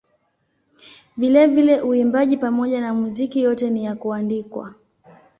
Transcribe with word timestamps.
Vilevile 1.17 1.81
uimbaji 1.81 2.37
pamoja 2.37 2.81
na 2.81 2.93
muziki 2.93 3.41
yote 3.41 3.69
ni 3.69 3.85
ya 3.85 3.95
kuandikwa. 3.95 4.75